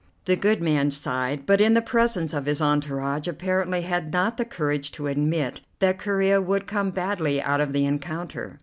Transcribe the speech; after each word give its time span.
The 0.25 0.35
good 0.35 0.63
man 0.63 0.89
sighed, 0.89 1.45
but 1.45 1.61
in 1.61 1.75
the 1.75 1.79
presence 1.83 2.33
of 2.33 2.47
his 2.47 2.59
entourage 2.59 3.27
apparently 3.27 3.83
had 3.83 4.11
not 4.11 4.37
the 4.37 4.45
courage 4.45 4.91
to 4.93 5.05
admit 5.05 5.61
that 5.77 5.99
Corea 5.99 6.41
would 6.41 6.65
come 6.65 6.89
badly 6.89 7.39
out 7.39 7.61
of 7.61 7.71
the 7.71 7.85
encounter. 7.85 8.59